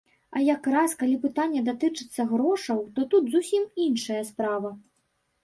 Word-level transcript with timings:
А 0.37 0.41
як 0.43 0.69
раз 0.75 0.95
калі 1.01 1.17
пытанне 1.25 1.61
датычыцца 1.67 2.21
грошаў, 2.33 2.81
то 2.97 3.07
тут 3.13 3.29
зусім 3.35 3.63
іншая 3.87 4.19
справа. 4.33 4.75